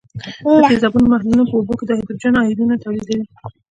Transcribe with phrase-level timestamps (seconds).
[0.57, 3.25] د تیزابونو محلولونه په اوبو کې هایدروجن آیونونه تولیدوي.